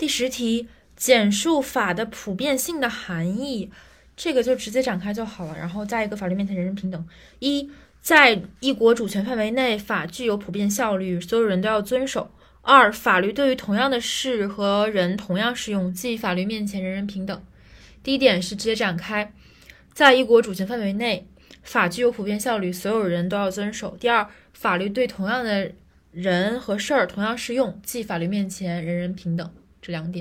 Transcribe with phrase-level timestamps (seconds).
[0.00, 3.70] 第十题，简述法的普遍性的含义，
[4.16, 5.54] 这个就直接展开就好了。
[5.58, 7.06] 然后在一个，法律面前人人平等。
[7.38, 12.30] 一，在一国主权范围内，法具有普遍效率，所有人都要遵守。
[12.62, 17.38] 二，法律对于同样的事和人同样适用，即法律面前人人平等。
[18.02, 19.30] 第一点是直接展开，
[19.92, 21.26] 在一国主权范围内，
[21.62, 23.94] 法具有普遍效率，所有人都要遵守。
[24.00, 25.70] 第二，法律对同样的
[26.10, 29.52] 人和事儿同样适用，即法律面前人人平等。
[29.80, 30.18] 这两点。